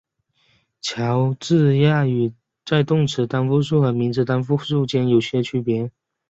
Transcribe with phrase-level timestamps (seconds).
[0.81, 2.33] 乔治亚语
[2.65, 5.91] 在动词单复数和名词单复数间有些区别。